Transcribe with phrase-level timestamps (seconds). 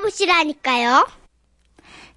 [0.00, 1.06] 들어보시라니까요.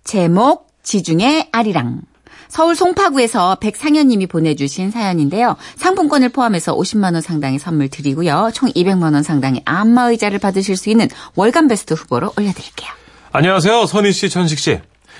[0.03, 2.01] 제목 지중해 아리랑
[2.47, 5.55] 서울 송파구에서 백상현님이 보내주신 사연인데요.
[5.77, 8.51] 상품권을 포함해서 50만 원 상당의 선물 드리고요.
[8.53, 12.89] 총 200만 원 상당의 안마의자를 받으실 수 있는 월간 베스트 후보로 올려드릴게요.
[13.31, 13.85] 안녕하세요.
[13.87, 14.79] 선희 씨, 천식 씨.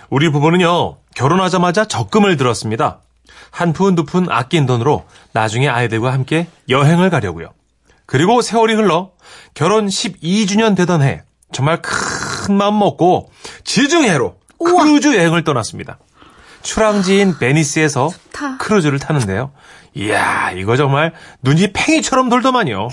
[0.10, 3.00] 우리 부부는요, 결혼하자마자 적금을 들었습니다.
[3.50, 7.50] 한 푼, 두 푼 아낀 돈으로 나중에 아이들과 함께 여행을 가려고요.
[8.06, 9.12] 그리고 세월이 흘러
[9.56, 11.92] 결혼 12주년 되던 해, 정말 큰
[12.52, 13.30] 마음 먹고
[13.64, 16.00] 지중해로 크루즈 여행을 떠났습니다.
[16.62, 18.10] 출항지인 베니스에서
[18.60, 19.52] 크루즈를 타는데요.
[19.96, 22.88] 이야, 이거 정말 눈이 팽이처럼 돌더만요.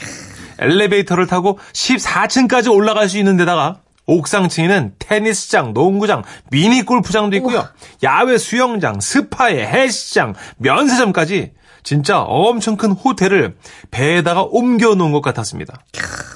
[0.59, 7.67] 엘리베이터를 타고 14층까지 올라갈 수 있는 데다가 옥상층에는 테니스장, 농구장, 미니 골프장도 있고요.
[8.03, 13.57] 야외 수영장, 스파에 헬스장, 면세점까지 진짜 엄청 큰 호텔을
[13.91, 15.80] 배에다가 옮겨 놓은 것 같았습니다.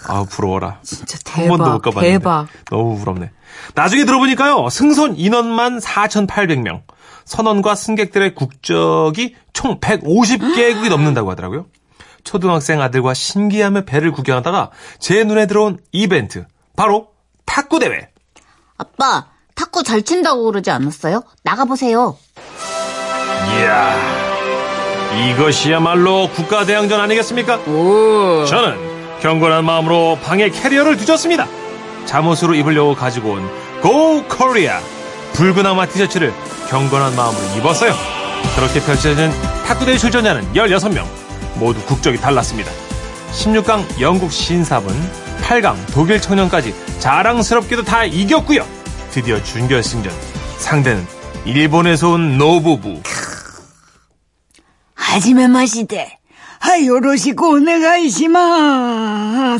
[0.06, 0.78] 아 부러워라.
[0.82, 2.18] 진짜 한 번도 못 가봤는데.
[2.18, 2.46] 대박.
[2.70, 3.30] 너무 부럽네.
[3.74, 4.68] 나중에 들어보니까요.
[4.70, 6.82] 승선 인원만 4,800명.
[7.24, 11.66] 선원과 승객들의 국적이 총 150개국이 넘는다고 하더라고요.
[12.22, 16.46] 초등학생 아들과 신기하며 배를 구경하다가 제 눈에 들어온 이벤트.
[16.76, 17.08] 바로
[17.46, 18.08] 탁구 대회.
[18.76, 21.22] 아빠, 탁구 잘 친다고 그러지 않았어요?
[21.44, 22.16] 나가보세요.
[23.56, 24.23] 이야,
[25.14, 27.56] 이것이야말로 국가대항전 아니겠습니까?
[27.66, 28.44] 오.
[28.46, 31.46] 저는 경건한 마음으로 방에 캐리어를 뒤졌습니다.
[32.04, 33.48] 잠옷으로 입으려고 가지고 온
[33.82, 34.78] Go Korea
[35.34, 36.32] 붉은 악마 티셔츠를
[36.68, 37.94] 경건한 마음으로 입었어요.
[38.56, 39.30] 그렇게 펼쳐진
[39.66, 41.04] 탁구대회 출전자는 16명.
[41.56, 42.70] 모두 국적이 달랐습니다.
[43.32, 44.94] 16강 영국 신사분,
[45.42, 48.64] 8강 독일 청년까지 자랑스럽게도 다 이겼고요.
[49.10, 50.12] 드디어 준결승전.
[50.58, 51.06] 상대는
[51.44, 53.00] 일본에서 온 노부부.
[55.14, 56.18] 하지만 마시대.
[58.36, 59.58] 아.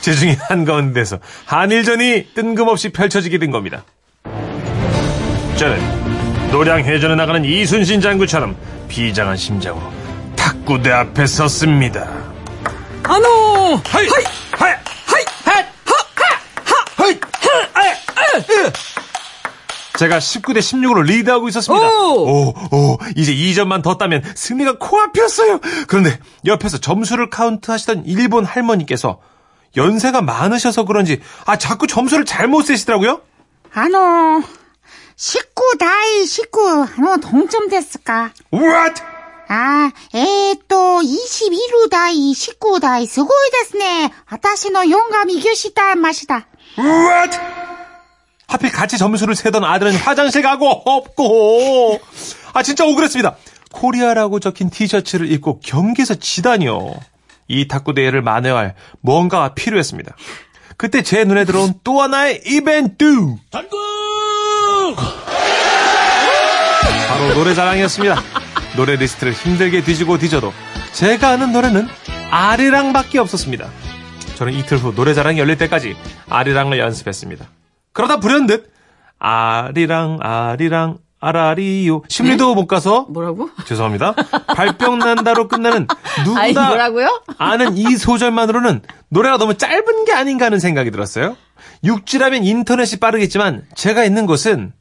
[0.00, 3.84] 제중에 한가운데서 한일전이 뜬금없이 펼쳐지게 된 겁니다.
[5.56, 8.56] 저는 노량해전에 나가는 이순신 장군처럼
[8.86, 9.92] 비장한 심장으로
[10.36, 12.08] 탁구대 앞에 섰습니다.
[13.02, 13.80] あの!
[13.86, 14.24] はい!
[14.52, 14.63] はい!
[14.63, 14.74] はい!
[20.04, 21.86] 제가 19대 16으로 리드하고 있었습니다.
[21.86, 22.26] 오!
[22.28, 25.60] 오, 오, 이제 2점만 더 따면 승리가 코앞이었어요.
[25.88, 29.20] 그런데 옆에서 점수를 카운트하시던 일본 할머니께서
[29.76, 33.22] 연세가 많으셔서 그런지 아 자꾸 점수를 잘못 세시더라고요.
[33.72, 34.42] あの,
[35.16, 38.30] 19 対 19, あの, 동점 ですか?
[38.52, 39.02] What?
[39.48, 44.10] 아, 에, 또, 21루 다이 19 다이, 스고이 데스네.
[44.26, 46.46] 아타시노 용감이 교시다, 마시다.
[46.78, 47.63] What?
[48.54, 52.00] 하필 같이 점수를 세던 아들은 화장실 가고 없고
[52.52, 53.34] 아 진짜 억울했습니다.
[53.72, 56.94] 코리아라고 적힌 티셔츠를 입고 경기에서 지다니요.
[57.48, 60.16] 이 탁구 대회를 만회할 뭔가가 필요했습니다.
[60.76, 63.04] 그때 제 눈에 들어온 또 하나의 이벤트.
[67.08, 68.22] 바로 노래 자랑이었습니다.
[68.76, 70.52] 노래 리스트를 힘들게 뒤지고 뒤져도
[70.92, 71.88] 제가 아는 노래는
[72.30, 73.68] 아리랑밖에 없었습니다.
[74.36, 75.96] 저는 이틀 후 노래 자랑이 열릴 때까지
[76.28, 77.46] 아리랑을 연습했습니다.
[77.94, 78.70] 그러다 불현듯
[79.18, 83.48] 아리랑 아리랑 아라리요 심리도 못 가서 뭐라고?
[83.64, 84.14] 죄송합니다.
[84.54, 85.86] 발병 난다로 끝나는
[86.36, 87.22] 아이, 누구나 뭐라고요?
[87.38, 91.36] 아는 이 소절만으로는 노래가 너무 짧은 게 아닌가 하는 생각이 들었어요.
[91.82, 94.72] 육지라면 인터넷이 빠르겠지만 제가 있는 곳은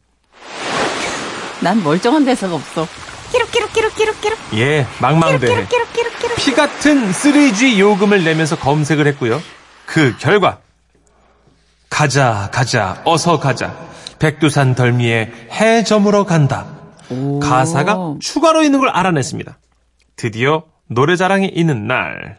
[1.62, 2.88] 난 멀쩡한 데서가 없어.
[3.31, 4.38] 끼룩끼룩끼룩끼룩끼룩.
[4.56, 6.35] 예 망망대해 끼룩끼룩끼룩끼룩.
[6.35, 9.41] 피 같은 3G 요금을 내면서 검색을 했고요.
[9.85, 10.59] 그 결과
[11.93, 13.77] 가자 가자 어서 가자
[14.17, 16.65] 백두산 덜미에 해 저물어 간다.
[17.39, 19.59] 가사가 추가로 있는 걸 알아냈습니다.
[20.15, 22.37] 드디어 노래 자랑이 있는 날.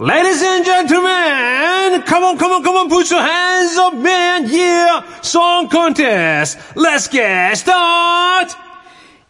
[0.00, 5.02] Ladies and gentlemen, come on, come on, come on, put your hands up, man, yeah,
[5.22, 8.54] song contest, let's get started.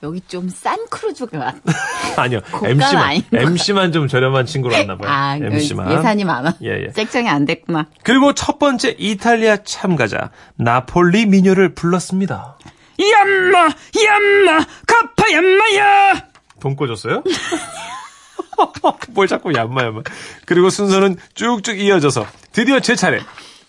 [0.05, 1.55] 여기 좀 싼 크루즈가 같
[2.19, 5.11] 아니요, MC만, MC만 좀 저렴한 친구로 왔나봐요.
[5.11, 5.91] 아, MC만.
[5.93, 6.55] 예산이 많아.
[6.63, 6.91] 예, 예.
[6.93, 7.87] 섹정이 안 됐구나.
[8.03, 12.59] 그리고 첫 번째 이탈리아 참가자 나폴리 미녀를 불렀습니다.
[13.01, 13.59] 얌마!
[14.05, 14.65] 얌마!
[14.87, 16.27] 가파 얌마야!
[16.61, 17.25] 돈 꿔줬어요?
[19.11, 20.03] 뭘 자꾸 얌마 얌마.
[20.47, 23.21] 그리고 순서는 쭉쭉 이어져서 드디어 제 차례.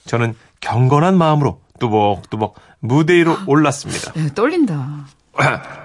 [0.05, 4.11] 저는 경건한 마음으로 뚜벅뚜벅 무대 위로 올랐습니다.
[4.19, 5.07] 야, 떨린다.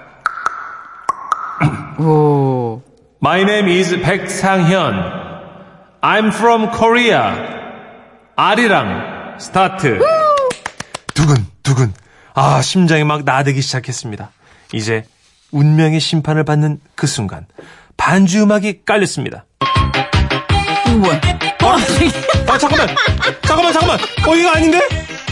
[2.01, 2.83] 오.
[3.23, 5.21] My name is 백상현.
[6.01, 7.35] I'm from Korea.
[8.37, 9.99] 아리랑 스타트.
[11.15, 11.93] 두근 두근.
[12.35, 14.31] 아 심장이 막 나대기 시작했습니다.
[14.73, 15.05] 이제
[15.53, 17.47] 운명의 심판을 받는 그 순간
[17.97, 19.45] 반주 음악이 깔렸습니다.
[20.99, 21.21] 뭐야?
[22.49, 22.89] 아, 잠깐만.
[23.43, 23.99] 잠깐만, 잠깐만.
[24.27, 24.81] 어, 이거 아닌데?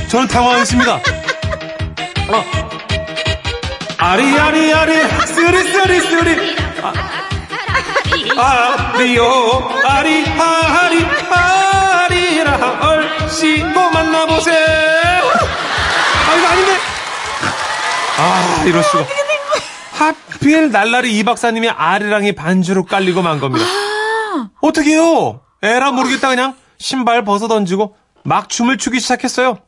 [0.09, 0.95] 저는 당황했습니다.
[2.31, 2.68] 어.
[3.99, 4.93] 아리, 아리, 아리,
[5.27, 6.57] 쓰리, 쓰리, 쓰리.
[8.39, 14.51] 아, 아리요, 아리, 아리, 아리라, 얼씨고 만나보세.
[14.53, 16.73] 아, 이거 아닌데?
[18.19, 19.05] 아, 이럴 수가.
[19.93, 23.67] 하필 날라리 이 박사님의 아리랑이 반주로 깔리고 만 겁니다.
[24.61, 25.41] 어떡해요?
[25.63, 29.59] 에라 모르겠다 그냥 신발 벗어 던지고 막 춤을 추기 시작했어요.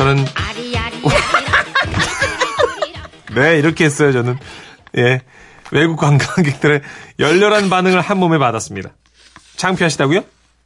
[0.00, 0.24] 저는
[3.34, 4.38] 네 이렇게 했어요 저는
[4.96, 5.20] 예
[5.72, 6.80] 외국 관광객들의
[7.18, 8.92] 열렬한 반응을 한 몸에 받았습니다.
[9.56, 10.22] 창피하시다고요?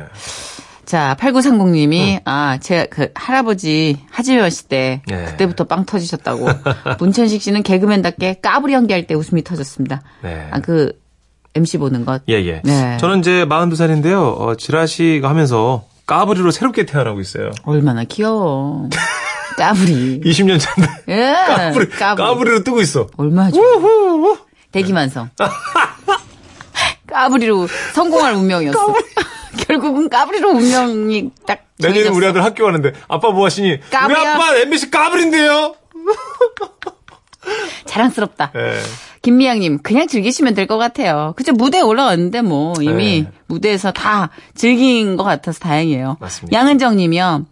[0.87, 5.25] 자, 8930님이, 아, 제가 그 할아버지 하지원 씨 때, 예.
[5.25, 6.47] 그때부터 빵 터지셨다고.
[6.99, 10.01] 문천식 씨는 개그맨답게 까불이 연기할 때 웃음이 터졌습니다.
[10.23, 10.47] 네.
[10.49, 10.97] 아, 그,
[11.55, 12.21] MC 보는 것.
[12.29, 12.61] 예, 예.
[12.63, 12.95] 네.
[13.01, 14.39] 저는 이제 42살인데요.
[14.39, 17.51] 어, 지라시가 하면서 까불이로 새롭게 태어나고 있어요.
[17.63, 18.89] 얼마나 귀여워.
[19.57, 20.21] 까불이.
[20.25, 21.33] 20년 차인데 예.
[21.47, 23.07] 까불이, 까불이 로 뜨고 있어.
[23.17, 24.37] 얼마나 좋아.
[24.71, 25.31] 대기만성.
[27.07, 28.93] 까불이로 성공할 운명이었어.
[29.67, 31.63] 결국은 까불이로 운명이 딱.
[31.79, 32.09] 내년에.
[32.09, 33.69] 우리 아들 학교 가는데 아빠 뭐 하시니?
[33.71, 34.33] 우리 까불이야.
[34.35, 35.75] 아빠 MBC 까불인데요.
[37.85, 38.51] 자랑스럽다.
[38.55, 38.79] 예.
[39.21, 41.33] 김미양님, 그냥 즐기시면 될 것 같아요.
[41.35, 41.51] 그죠?
[41.53, 43.31] 무대에 올라왔는데 뭐, 이미 네.
[43.47, 46.17] 무대에서 다 즐긴 것 같아서 다행이에요.
[46.19, 46.57] 맞습니다.
[46.57, 47.45] 양은정님이요.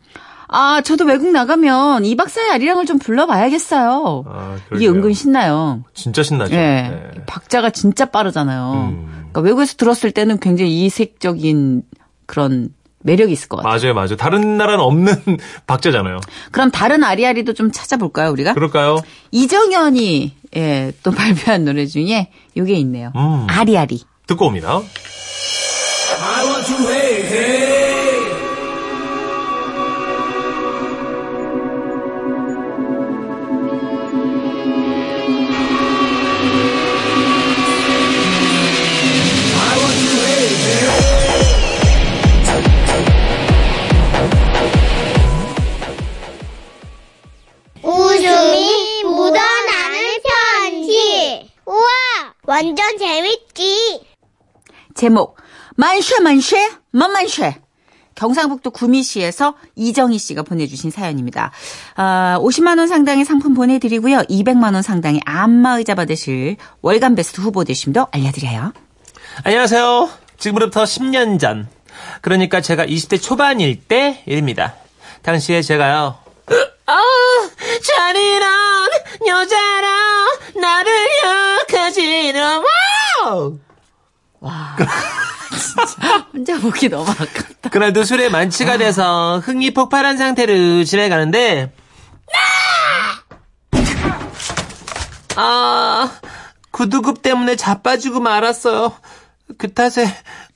[0.47, 4.23] 아, 저도 외국 나가면 이 박사의 아리랑을 좀 불러봐야겠어요.
[4.27, 4.87] 아, 이게.
[4.87, 5.83] 은근 신나요.
[5.93, 6.53] 진짜 신나죠.
[6.53, 6.57] 예.
[6.57, 7.11] 네.
[7.25, 8.71] 박자가 진짜 빠르잖아요.
[8.93, 9.07] 음.
[9.31, 11.83] 그러니까 외국에서 들었을 때는 굉장히 이색적인
[12.25, 12.69] 그런
[13.03, 13.71] 매력이 있을 것 같아요.
[13.79, 14.15] 맞아요, 맞아요.
[14.15, 15.13] 다른 나라는 없는
[15.67, 16.19] 박자잖아요.
[16.51, 18.53] 그럼 다른 아리아리도 좀 찾아볼까요, 우리가?
[18.53, 18.97] 그럴까요?
[19.31, 23.11] 이정현이 예, 또 발표한 노래 중에 요게 있네요.
[23.15, 23.45] 음.
[23.49, 24.01] 아리아리.
[24.27, 24.79] 듣고 옵니다.
[26.57, 27.64] 웃음이
[55.05, 55.37] 제목
[55.75, 57.61] 만쉐 만쉐 만만쉐
[58.15, 61.51] 경상북도 구미시에서 이정희 씨가 보내주신 사연입니다.
[61.95, 64.19] 아, 50만 원 상당의 상품 보내드리고요.
[64.21, 68.73] 200만 원 상당의 안마의자 받으실 월간 베스트 후보 되심도 알려드려요.
[69.43, 70.09] 안녕하세요.
[70.37, 71.67] 지금으로부터 10년 전.
[72.21, 74.73] 그러니까 제가 20대 초반일 때 일입니다.
[75.21, 76.17] 당시에 제가요.
[76.87, 76.99] 아,
[77.83, 78.89] 잔인한
[79.27, 79.89] 여자라
[80.55, 81.07] 나를
[81.69, 82.63] 욕하지는
[84.45, 84.75] 마.
[86.33, 87.69] 혼자 보기 너무 아깝다.
[87.69, 91.71] 그날도 술에 만취가 돼서 흥이 폭발한 상태로 지내가는데
[95.35, 96.11] 아
[96.71, 98.93] 구두굽 때문에 자빠지고 말았어요.
[99.57, 100.07] 그 탓에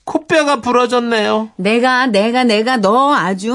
[0.09, 1.49] 코뼈가 부러졌네요.
[1.55, 3.53] 내가 내가 내가 너 아주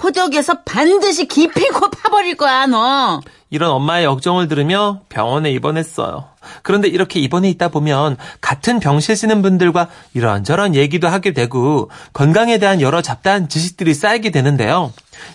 [0.00, 3.20] 호적에서 반드시 기필코 파버릴 거야 너.
[3.50, 6.26] 이런 엄마의 역정을 들으며 병원에 입원했어요.
[6.62, 12.80] 그런데 이렇게 입원해 있다 보면 같은 병 실시는 분들과 이런저런 얘기도 하게 되고 건강에 대한
[12.80, 14.92] 여러 잡다한 지식들이 쌓이게 되는데요.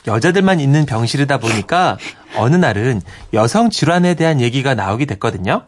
[0.07, 1.97] 여자들만 있는 병실이다 보니까
[2.37, 3.01] 어느 날은
[3.33, 5.63] 여성 질환에 대한 얘기가 나오게 됐거든요.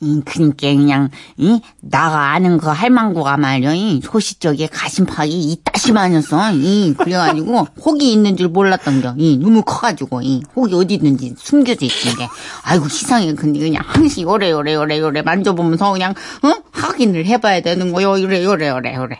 [0.00, 4.00] 이, 그니까 그냥 이 나가 아는 그 할망구가 말이야 이.
[4.02, 6.94] 소시적에 가심팍이 이따시마녔어 이.
[6.98, 9.38] 그래가지고 혹이 있는 줄 몰랐던 게이.
[9.38, 10.42] 너무 커가지고 이.
[10.54, 12.28] 혹이 어디 있는지 숨겨져 있던 게.
[12.62, 16.12] 아이고 시상해 근데 그냥 항시 요래 요래 요래 요래 만져보면서 그냥
[16.42, 18.20] 어 확인을 해봐야 되는 거요.
[18.20, 19.16] 요래 요래 요래 요래.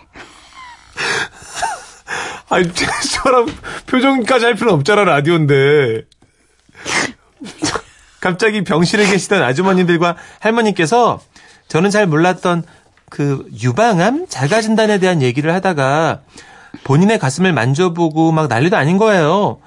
[2.49, 3.47] 아니, 저랑
[3.87, 6.05] 표정까지 할 필요는 없잖아, 라디오인데.
[8.27, 11.21] 갑자기 병실에 계시던 아주머니들과 할머니께서
[11.69, 12.65] 저는 잘 몰랐던
[13.09, 16.23] 그 유방암 자가 진단에 대한 얘기를 하다가
[16.83, 19.59] 본인의 가슴을 만져보고 막 난리도 아닌 거예요.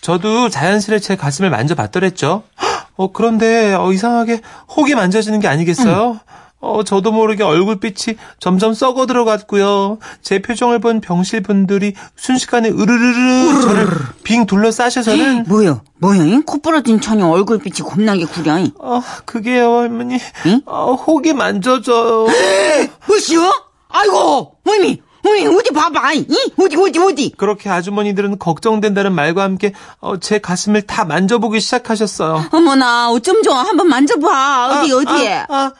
[0.00, 2.44] 저도 자연스레 제 가슴을 만져봤더랬죠.
[2.94, 4.42] 어, 그런데, 어, 이상하게
[4.76, 6.20] 혹이 만져지는 게 아니겠어요?
[6.64, 9.98] 어, 저도 모르게 얼굴빛이 점점 썩어 들어갔고요.
[10.22, 13.86] 제 표정을 본 병실 분들이 순식간에 으르르르 저를
[14.22, 15.80] 빙 둘러싸셔서는 뭐야
[16.26, 16.40] 이?
[16.46, 18.72] 코 부러진 처녀 얼굴빛이 겁나게 구려 이.
[18.78, 20.18] 어, 그게요, 할머니.
[20.46, 20.60] 응?
[20.66, 22.26] 어, 혹이 만져져요.
[23.06, 23.42] 뭐시오?
[23.88, 26.26] 아이고 어미 어미 어디 봐봐 이
[26.58, 32.46] 어디 어디 어디 그렇게 아주머니들은 걱정된다는 말과 함께 어, 제 가슴을 다 만져보기 시작하셨어요.
[32.52, 33.62] 어머나, 어쩜 좋아.
[33.62, 34.80] 한번 만져봐.
[34.82, 35.34] 어디, 아, 어디에?
[35.34, 35.72] 아, 아,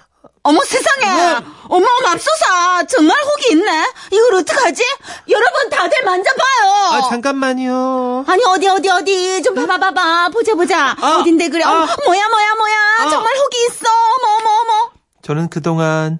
[0.46, 1.42] 어머 세상에.
[1.68, 2.84] 어머 맙소사.
[2.86, 3.86] 정말 혹이 있네.
[4.12, 4.82] 이걸 어떡하지?
[5.30, 6.92] 여러분 다들 만져봐요.
[6.92, 8.24] 아, 잠깐만요.
[8.28, 11.96] 아니 어디 어디 어디 좀 봐봐 봐봐 보자 보자 아, 어딘데 그래 어머, 아.
[12.04, 13.08] 뭐야 뭐야 뭐야 아.
[13.08, 14.90] 정말 혹이 있어 어머 어머 어머
[15.22, 16.18] 저는 그동안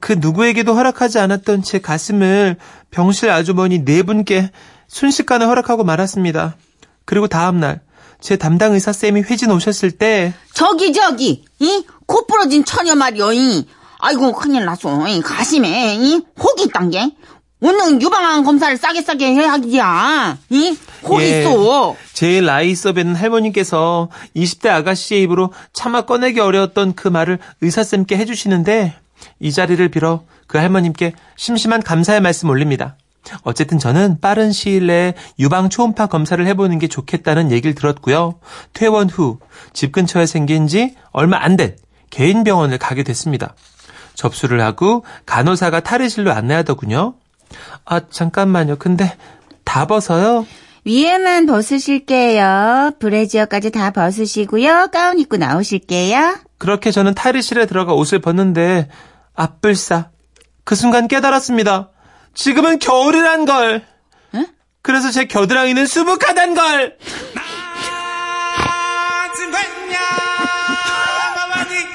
[0.00, 2.56] 그 누구에게도 허락하지 않았던 제 가슴을
[2.92, 4.52] 병실 아주머니 네 분께
[4.86, 6.56] 순식간에 허락하고 말았습니다.
[7.04, 7.80] 그리고 다음날
[8.20, 11.84] 제 담당 의사 쌤이 회진 오셨을 때 저기 저기 이?
[12.06, 13.66] 코 부러진 처녀 말이여 이.
[13.98, 15.20] 아이고 큰일 났어 이.
[15.20, 16.22] 가심에 이.
[16.38, 17.10] 혹이 있단 게?
[17.60, 20.76] 오늘 유방암 검사를 싸게 싸게 해야지야 이?
[21.02, 21.40] 혹이 예.
[21.40, 21.96] 있어?
[22.12, 28.94] 제일 나이 있어 뵙는 할머니께서 20대 아가씨의 입으로 차마 꺼내기 어려웠던 그 말을 의사쌤께 해주시는데
[29.40, 32.96] 이 자리를 빌어 그 할머님께 심심한 감사의 말씀 올립니다.
[33.42, 38.38] 어쨌든 저는 빠른 시일 내에 유방 초음파 검사를 해보는 게 좋겠다는 얘기를 들었고요.
[38.72, 39.38] 퇴원 후
[39.72, 41.76] 집 근처에 생긴 지 얼마 안 된
[42.10, 43.54] 개인 병원을 가게 됐습니다.
[44.14, 47.14] 접수를 하고 간호사가 탈의실로 안내하더군요.
[47.84, 48.76] 아 잠깐만요.
[48.76, 49.16] 근데
[49.64, 50.46] 다 벗어요?
[50.84, 58.88] 위에만 벗으실게요 브래지어까지 다 벗으시고요 가운 입고 나오실게요 그렇게 저는 탈의실에 들어가 옷을 벗는데
[59.34, 60.10] 앞불싸
[60.64, 61.90] 그 순간 깨달았습니다.
[62.36, 63.82] 지금은 겨울이란 걸.
[64.82, 66.96] 그래서 제 겨드랑이는 수북하단 걸.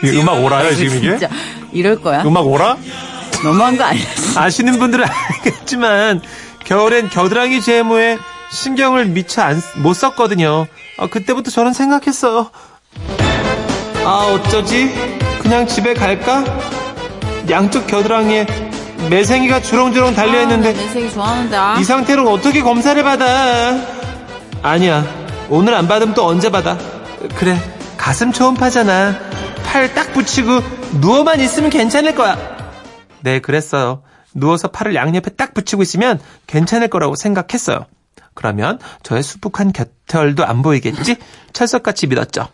[0.04, 1.10] 이 음악 오라요 지금 이게?
[1.18, 1.30] 진짜
[1.72, 2.76] 이럴 거야 음악 오라?
[3.44, 4.04] 너무한 거 아니야
[4.36, 6.22] 아시는 분들은 알겠지만
[6.66, 8.18] 겨울엔 겨드랑이 제모에
[8.50, 10.66] 신경을 미처 안, 못 썼거든요.
[10.98, 12.50] 아, 그때부터 저는 생각했어요.
[14.04, 14.92] 아 어쩌지?
[15.40, 16.44] 그냥 집에 갈까?
[17.50, 18.71] 양쪽 겨드랑이에
[19.10, 23.76] 매생이가 주렁주렁 달려있는데 내색이 좋아하는데 이 상태로 어떻게 검사를 받아?
[24.62, 25.06] 아니야.
[25.50, 26.78] 오늘 안 받으면 또 언제 받아?
[27.36, 27.58] 그래.
[27.98, 29.16] 가슴 초음파잖아.
[29.66, 30.60] 팔 딱 붙이고
[31.00, 32.38] 누워만 있으면 괜찮을 거야.
[33.22, 34.04] 네, 그랬어요.
[34.34, 37.86] 누워서 팔을 양옆에 딱 붙이고 있으면 괜찮을 거라고 생각했어요.
[38.34, 41.18] 그러면 저의 수북한 곁털도 안 보이겠지?
[41.54, 42.48] 철석같이 믿었죠.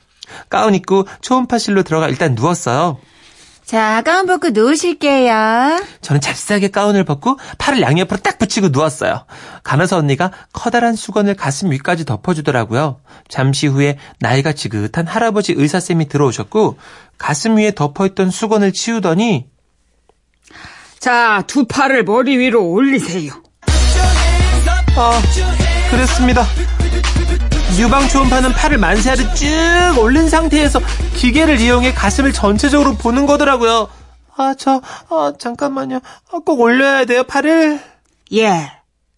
[0.49, 2.97] 가운 입고 초음파실로 들어가 일단 누웠어요.
[3.67, 9.25] 자 가운 벗고 누우실게요 저는 잽싸게 가운을 벗고 팔을 양옆으로 딱 붙이고 누웠어요.
[9.63, 13.01] 간호사 언니가 커다란 수건을 가슴 위까지 덮어주더라고요.
[13.27, 16.77] 잠시 후에 나이가 지긋한 할아버지 의사쌤이 들어오셨고
[17.17, 19.49] 가슴 위에 덮어있던 수건을 치우더니
[20.99, 23.33] 자, 두 팔을 머리 위로 올리세요.
[24.95, 25.21] 아
[25.91, 26.45] 그랬습니다.
[27.77, 29.47] 유방 초음파는 팔을 만세하듯 쭉
[29.99, 30.79] 올린 상태에서
[31.15, 33.87] 기계를 이용해 가슴을 전체적으로 보는 거더라고요.
[34.35, 35.97] 아, 저, 아, 잠깐만요.
[36.31, 37.79] 아, 꼭 올려야 돼요, 팔을.
[38.33, 38.71] 예.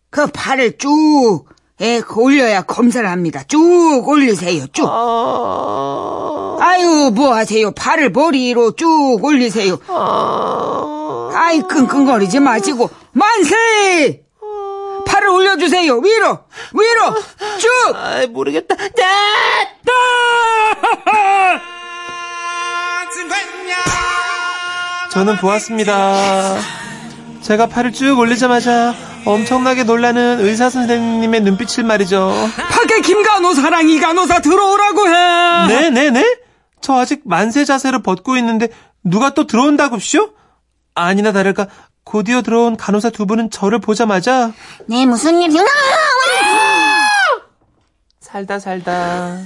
[0.10, 1.46] 그 팔을 쭉,
[1.82, 3.44] 예, 그 올려야 검사를 합니다.
[3.48, 4.86] 쭉 올리세요, 쭉.
[4.90, 7.72] 아, 아유, 뭐 하세요?
[7.72, 9.78] 팔을 머리 위로 쭉 올리세요.
[9.88, 14.24] 아, 아이, 끙끙거리지 마시고, 만세!
[15.20, 15.98] 팔을 올려주세요.
[15.98, 16.40] 위로,
[16.74, 17.16] 위로,
[17.60, 17.96] 쭉!
[17.96, 18.76] 아, 모르겠다.
[18.76, 19.06] 네!
[25.12, 26.58] 저는 보았습니다.
[27.42, 28.94] 제가 팔을 쭉 올리자마자
[29.26, 32.32] 엄청나게 놀라는 의사 선생님의 눈빛을 말이죠.
[32.72, 35.68] 밖에 김간호사랑 이간호사 들어오라고 해!
[35.68, 36.38] 네네네?
[36.82, 38.70] 저 아직 만세 자세를 벗고 있는데
[39.04, 40.30] 누가 또 들어온다고쇼?
[40.96, 41.68] 아니나 다를까
[42.10, 44.52] 곧이어 들어온 간호사 두 분은 저를 보자마자
[44.88, 45.64] 네 무슨 일이야
[48.20, 49.38] 살다 살다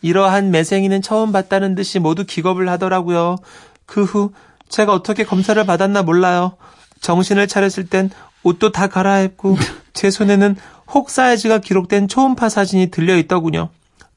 [0.00, 3.36] 이러한 매생이는 처음 봤다는 듯이 모두 기겁을 하더라고요.
[3.84, 4.32] 그 후
[4.70, 6.56] 제가 어떻게 검사를 받았나 몰라요.
[7.02, 8.08] 정신을 차렸을 땐
[8.42, 9.58] 옷도 다 갈아입고
[9.92, 10.56] 제 손에는
[10.94, 13.68] 혹 사이즈가 기록된 초음파 사진이 들려 있더군요.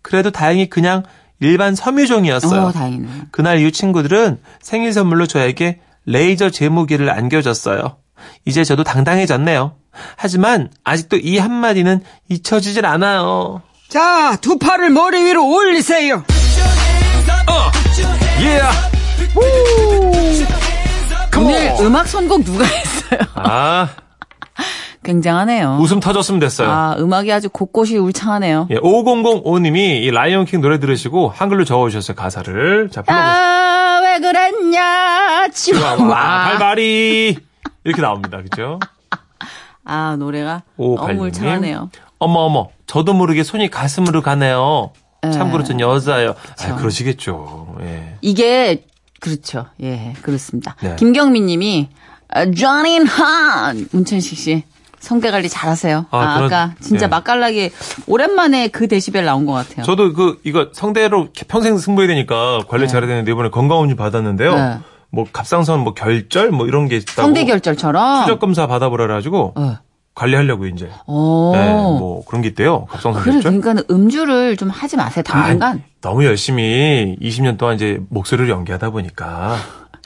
[0.02, 1.04] 그래도 다행히 그냥
[1.42, 2.62] 일반 섬유종이었어요.
[2.62, 3.08] 어, 다행이네.
[3.32, 7.98] 그날 이후 친구들은 생일 선물로 저에게 레이저 제모기를 안겨줬어요.
[8.46, 9.75] 이제 저도 당당해졌네요.
[10.15, 13.62] 하지만 아직도 이 한마디는 잊혀지질 않아요.
[13.89, 16.24] 자, 두 팔을 머리 위로 올리세요.
[18.41, 18.62] 예!
[21.38, 23.20] 오늘 음악 선곡 누가 했어요?
[23.36, 23.89] 아,
[25.03, 25.79] 굉장하네요.
[25.81, 26.70] 웃음 터졌으면 됐어요.
[26.70, 28.67] 아, 음악이 아주 곳곳이 울창하네요.
[28.72, 32.89] 예, 5005님이 이 라이온킹 노래 들으시고 한글로 적어주셨어요, 가사를.
[32.91, 33.31] 자, 불러보세요.
[33.34, 36.03] 아, 왜 그랬냐, 치와와.
[36.03, 37.38] 와, 발발이.
[37.86, 38.41] 이렇게 나옵니다.
[38.41, 38.80] 그죠?
[39.86, 41.24] 아, 노래가 오, 너무.
[41.25, 41.89] 울창하네요.
[42.20, 42.68] 어머, 어머.
[42.88, 44.91] 저도 모르게 손이 가슴으로 가네요.
[45.25, 45.32] 예.
[45.32, 46.36] 참고로 전 여자예요.
[46.62, 47.77] 아, 그러시겠죠.
[47.82, 48.18] 예.
[48.22, 48.86] 이게
[49.22, 49.68] 그렇죠.
[49.82, 50.75] 예, 그렇습니다.
[50.82, 50.96] 네.
[50.98, 51.89] 김경민 님이
[52.58, 54.63] 조닌 한 문천식 씨
[55.01, 56.05] 성대 관리 잘하세요.
[56.12, 57.08] 아, 아, 그런- 까 진짜 예.
[57.10, 57.72] 맛깔나게
[58.08, 59.84] 오랜만에 그 데시벨 나온 것 같아요.
[59.84, 64.55] 저도 그, 이거 성대로 평생 승부해야 되니까 관리 잘해야 되는데 이번에 건강검진 받았는데요.
[64.55, 64.77] 네.
[65.10, 67.22] 뭐 갑상선 뭐 결절 뭐 이런 게 있다고.
[67.24, 68.24] 성대 결절처럼.
[68.25, 69.77] 추적 검사 받아보라 그래가지고 어.
[70.13, 70.89] 관리하려고 이제.
[71.08, 71.51] 오.
[71.55, 72.86] 네, 뭐 그런 게 있대요.
[72.86, 73.60] 갑상선 그래, 결절.
[73.60, 75.77] 그러니까 음주를 좀 하지 마세요, 당분간.
[75.77, 79.58] 아, 너무 열심히 20년 동안 이제 목소리를 연기하다 보니까.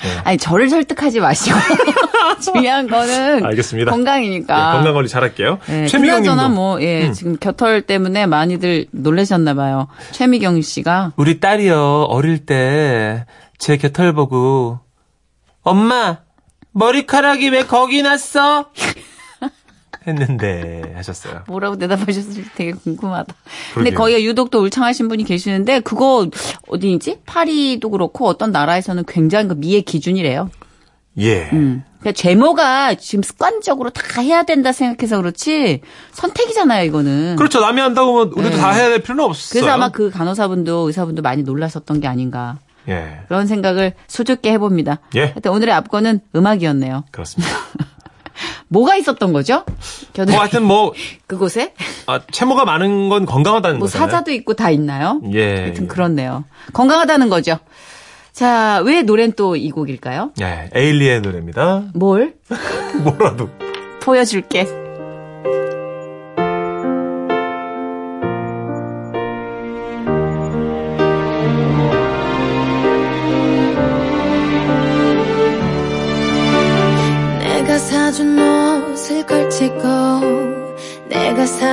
[0.03, 0.09] 네.
[0.23, 1.57] 아니, 저를 설득하지 마시고.
[2.41, 3.91] 중요한 거는 알겠습니다.
[3.91, 4.55] 건강이니까.
[4.55, 5.59] 네, 건강 관리 잘할게요.
[5.69, 7.13] 예, 최미경 님도 그나저나 뭐, 예, 음.
[7.13, 9.87] 지금 겨털 때문에 많이들 놀라셨나봐요.
[10.11, 11.13] 최미경 씨가.
[11.15, 14.79] 우리 딸이요 어릴 때제 곁을 보고
[15.63, 16.17] 엄마
[16.73, 18.69] 머리카락이 왜 거기 났어?
[20.07, 21.43] 했는데 하셨어요.
[21.47, 23.33] 뭐라고 대답하셨을지 되게 궁금하다.
[23.74, 23.97] 근데 그러게요.
[23.97, 26.29] 거기가 유독 또 울창하신 분이 계시는데 그거
[26.67, 27.19] 어디지?
[27.25, 30.50] 파리도 그렇고 어떤 나라에서는 굉장히 그 미의 기준이래요.
[31.17, 31.50] 예.
[31.53, 31.83] 음.
[32.00, 35.81] 그러니까 제모가 지금 습관적으로 다 해야 된다 생각해서 그렇지
[36.12, 37.36] 선택이잖아요, 이거는.
[37.38, 37.62] 그렇죠.
[37.62, 38.58] 남이 한다고 하면 우리도 네.
[38.58, 39.60] 다 해야 될 필요는 없어요.
[39.60, 43.21] 그래서 아마 그 간호사분도 의사분도 많이 놀라셨던 게 아닌가 예.
[43.27, 44.99] 그런 생각을 수줍게 해봅니다.
[45.15, 45.21] 예.
[45.21, 47.06] 하여튼 오늘의 앞권은 음악이었네요.
[47.12, 47.51] 그렇습니다.
[48.67, 49.63] 뭐가 있었던 거죠?
[50.13, 50.93] 겨들 뭐 하여튼 뭐
[51.28, 51.73] 그곳에
[52.08, 54.10] 아, 채모가 많은 건 건강하다는 뭐 거잖아요.
[54.10, 55.21] 사자도 있고 다 있나요?
[55.34, 55.56] 예.
[55.62, 55.88] 하여튼 예.
[55.88, 56.45] 그렇네요.
[56.73, 57.58] 건강하다는 거죠.
[58.34, 60.32] 자, 왜 노래는 또 이 곡일까요?
[60.41, 60.69] 예.
[60.73, 61.86] 에일리의 노래입니다.
[61.93, 62.34] 뭘?
[63.04, 63.49] 뭐라도.
[64.01, 64.85] 보여줄게.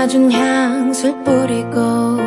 [0.03, 2.19] 사준 향수를 뿌리고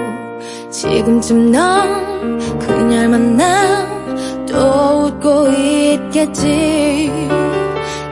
[0.71, 3.85] 지금쯤 넌 그녀를 만나
[4.47, 7.11] 또 웃고 있겠지.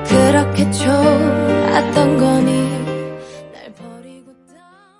[0.05, 2.62] 그렇게 좋았던 거니